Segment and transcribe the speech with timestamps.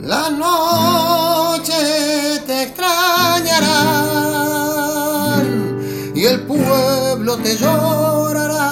[0.00, 1.74] La noche
[2.46, 3.68] te extrañará
[6.14, 8.64] y el pueblo te llorará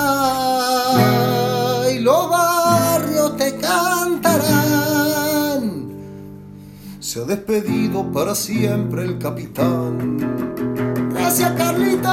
[1.93, 4.87] y los barrios te cantarán.
[7.01, 10.19] Se ha despedido para siempre el capitán.
[11.13, 12.09] Gracias, Carlito.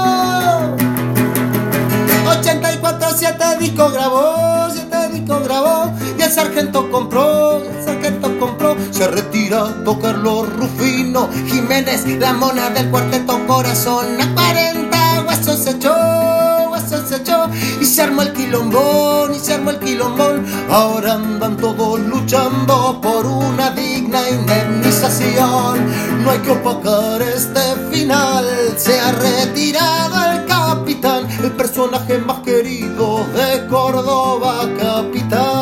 [2.40, 7.62] 84, 7 discos grabó, 7 discos grabó y el sargento compró.
[7.84, 7.93] Sargento
[8.76, 8.94] compró.
[8.94, 14.20] Se retira a tocar los Rufino, Jiménez, la mona del cuarteto corazón.
[14.22, 15.94] A 40 huesos se echó,
[16.72, 17.50] huesos se echó
[17.82, 20.46] y se armó el quilombón, y se armó el quilombón.
[20.70, 26.24] Ahora andan todos luchando por una digna indemnización.
[26.24, 27.60] No hay que opacar este
[27.92, 28.46] final,
[28.78, 35.53] se ha retirado el capitán, el personaje más querido de Córdoba capital.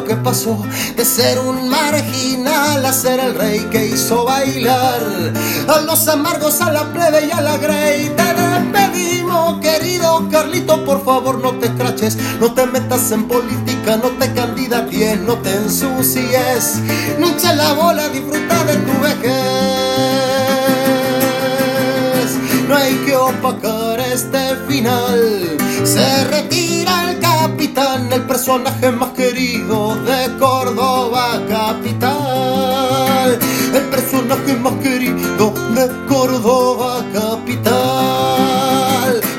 [0.00, 0.58] Barrio que pasó
[0.96, 5.00] de ser un marginal a ser el rey que hizo bailar
[5.68, 8.10] a los amargos, a la plebe y a la grey.
[8.16, 14.10] Te despedimos, querido Carlito, por favor no te escraches, no te metas en política, no
[14.10, 16.80] te candidates, no te ensucies,
[17.18, 19.40] hinches la bola, disfruta de tu vejez.
[22.68, 25.56] No hay que opacar este final.
[25.84, 26.99] Se retira
[28.12, 33.38] el personaje más querido de Córdoba capital.
[33.74, 37.60] El personaje más querido de Córdoba capital.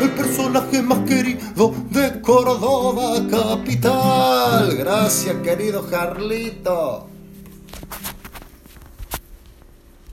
[0.01, 4.75] El personaje más querido de Córdoba capital.
[4.77, 7.07] Gracias, querido Carlito.